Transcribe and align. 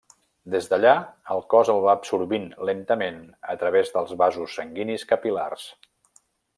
Des 0.53 0.69
d'allà 0.69 0.93
el 1.35 1.43
cos 1.55 1.69
el 1.73 1.83
va 1.83 1.91
absorbint 1.99 2.49
lentament 2.71 3.21
a 3.55 3.59
través 3.65 3.95
dels 3.99 4.19
vasos 4.25 4.59
sanguinis 4.61 5.09
capil·lars. 5.15 5.73